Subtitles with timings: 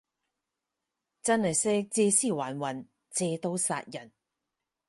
[1.21, 4.11] 真係識借屍還魂，借刀殺人